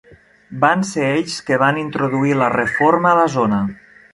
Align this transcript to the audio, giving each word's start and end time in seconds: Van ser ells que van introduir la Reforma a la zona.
Van 0.63 0.79
ser 0.91 1.03
ells 1.17 1.35
que 1.49 1.59
van 1.65 1.79
introduir 1.83 2.35
la 2.43 2.51
Reforma 2.57 3.11
a 3.13 3.17
la 3.21 3.29
zona. 3.39 3.65